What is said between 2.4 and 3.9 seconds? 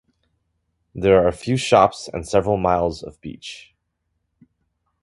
miles of beach.